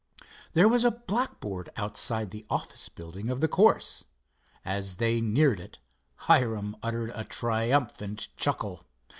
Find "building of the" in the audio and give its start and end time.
2.89-3.47